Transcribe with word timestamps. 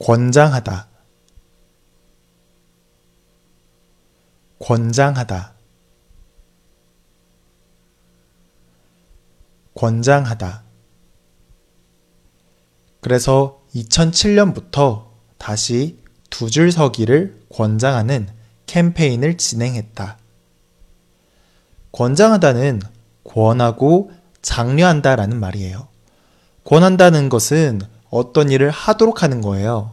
권장하다 0.00 0.88
권장하다 4.60 5.54
권장하다 9.74 10.62
그래서 13.00 13.62
2007년부터 13.74 15.06
다시 15.38 15.98
두 16.30 16.50
줄 16.50 16.70
서기를 16.70 17.40
권장하는 17.52 18.28
캠페인을 18.66 19.38
진행했다. 19.38 20.18
권장하다는 21.92 22.82
권하고 23.24 24.10
장려한다라는 24.42 25.40
말이에요. 25.40 25.88
권한다는 26.64 27.28
것은 27.28 27.80
어떤 28.10 28.50
일을 28.50 28.70
하도록 28.70 29.22
하는 29.22 29.40
거예요. 29.40 29.92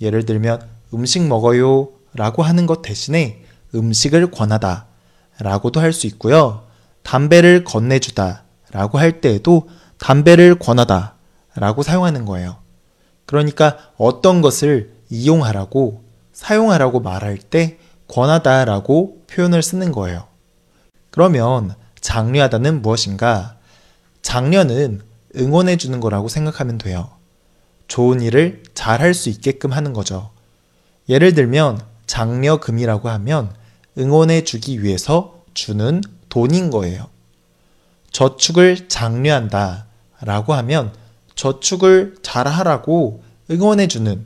예를 0.00 0.24
들면 0.26 0.66
음식 0.94 1.22
먹어요 1.26 1.88
라고 2.14 2.42
하는 2.42 2.66
것 2.66 2.82
대신에 2.82 3.42
음식을 3.74 4.30
권하다 4.30 4.86
라고도 5.38 5.80
할 5.80 5.92
수 5.92 6.06
있고요. 6.06 6.64
담배를 7.02 7.64
건네주다 7.64 8.44
라고 8.70 8.98
할 8.98 9.20
때에도 9.20 9.68
담배를 9.98 10.56
권하다 10.58 11.14
라고 11.56 11.82
사용하는 11.82 12.24
거예요. 12.24 12.56
그러니까 13.26 13.78
어떤 13.96 14.42
것을 14.42 14.94
이용하라고 15.10 16.02
사용하라고 16.32 17.00
말할 17.00 17.38
때 17.38 17.78
권하다 18.08 18.64
라고 18.66 19.22
표현을 19.28 19.62
쓰는 19.62 19.92
거예요. 19.92 20.26
그러면 21.10 21.74
장려하다는 22.00 22.82
무엇인가? 22.82 23.56
장려는 24.22 25.00
응원해 25.36 25.76
주는 25.76 26.00
거라고 26.00 26.28
생각하면 26.28 26.78
돼요. 26.78 27.10
좋은 27.92 28.22
일을 28.22 28.62
잘 28.72 29.02
할 29.02 29.12
수 29.12 29.28
있게끔 29.28 29.70
하는 29.70 29.92
거죠. 29.92 30.30
예를 31.10 31.34
들면 31.34 31.78
장려금이라고 32.06 33.10
하면 33.10 33.54
응원해 33.98 34.44
주기 34.44 34.82
위해서 34.82 35.42
주는 35.52 36.00
돈인 36.30 36.70
거예요. 36.70 37.08
저축을 38.10 38.88
장려한다 38.88 39.84
라고 40.22 40.54
하면 40.54 40.94
저축을 41.34 42.16
잘 42.22 42.48
하라고 42.48 43.22
응원해 43.50 43.88
주는 43.88 44.24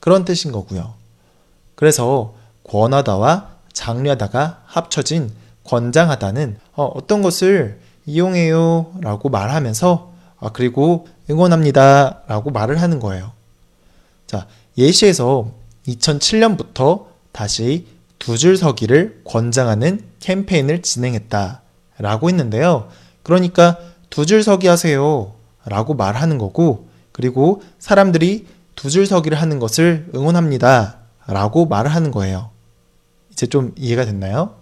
그런 0.00 0.24
뜻인 0.24 0.50
거고요. 0.50 0.94
그래서 1.76 2.34
권하다와 2.64 3.50
장려하다가 3.72 4.64
합쳐진 4.66 5.30
권장하다는 5.62 6.58
어, 6.74 7.06
떤 7.06 7.22
것을 7.22 7.78
이용해요 8.04 8.94
라고 9.00 9.28
말하면서 9.28 10.12
아, 10.40 10.50
그리고 10.52 11.06
응원합니다 11.30 12.22
라고 12.28 12.50
말을 12.50 12.80
하는 12.80 13.00
거예요. 13.00 13.32
자, 14.26 14.46
예시에서 14.78 15.50
2007년부터 15.86 17.06
다시 17.32 17.86
두 18.18 18.36
줄 18.36 18.56
서기를 18.56 19.20
권장하는 19.24 20.00
캠페인을 20.20 20.82
진행했다 20.82 21.60
라고 21.98 22.28
했는데요. 22.28 22.88
그러니까 23.22 23.78
두 24.10 24.24
줄 24.24 24.42
서기 24.42 24.66
하세요 24.66 25.32
라고 25.64 25.94
말하는 25.94 26.38
거고 26.38 26.88
그리고 27.12 27.62
사람들이 27.78 28.46
두 28.74 28.90
줄 28.90 29.06
서기를 29.06 29.40
하는 29.40 29.58
것을 29.58 30.08
응원합니다 30.14 30.98
라고 31.26 31.66
말을 31.66 31.94
하는 31.94 32.10
거예요. 32.10 32.50
이제 33.32 33.46
좀 33.46 33.72
이해가 33.76 34.04
됐나요? 34.04 34.54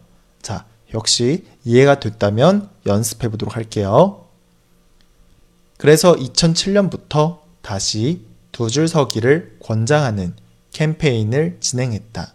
자, 0.42 0.64
역시 0.94 1.46
이해가 1.64 2.00
됐다면 2.00 2.68
연습해 2.86 3.28
보도록 3.28 3.56
할게요. 3.56 4.23
그래서 5.78 6.14
2007년부터 6.14 7.40
다시 7.62 8.24
두 8.52 8.68
줄 8.70 8.86
서기를 8.88 9.56
권장하는 9.60 10.34
캠페인을 10.72 11.58
진행했다. 11.60 12.34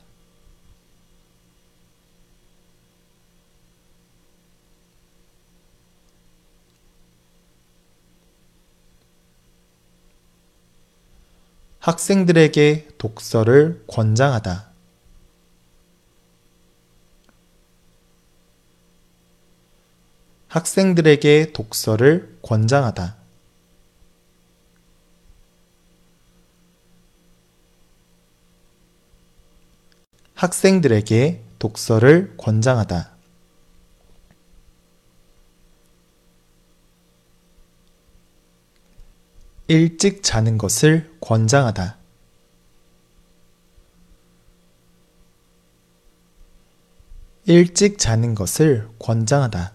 학생들에게 11.80 12.88
독서를 12.98 13.84
권장하다. 13.88 14.70
학생들에게 20.48 21.54
독서를 21.54 22.38
권장하다. 22.42 23.19
학생들에게 30.40 31.44
독서를 31.60 32.38
권장하다. 32.38 33.12
일찍 39.68 40.24
자는 40.24 40.58
것을 40.58 41.14
권장하다. 41.20 41.98
일찍 47.46 47.98
자는 47.98 48.34
것을 48.34 48.88
권장하다. 48.98 49.74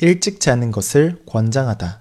일찍 0.00 0.38
자는 0.38 0.70
것을 0.70 1.22
권장하다. 1.24 1.99